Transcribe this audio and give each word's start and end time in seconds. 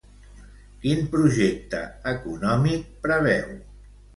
Quin 0.85 1.03
projecte 1.15 1.83
econòmic 2.13 2.89
preveu? 3.05 3.57